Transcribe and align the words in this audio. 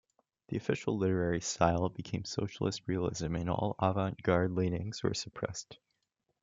The 0.47 0.57
official 0.57 0.97
literary 0.97 1.41
style 1.41 1.87
became 1.89 2.23
socialist 2.25 2.81
realism 2.87 3.35
and 3.35 3.47
all 3.51 3.75
avantgarde 3.79 4.55
leanings 4.57 5.03
were 5.03 5.13
suppressed. 5.13 5.77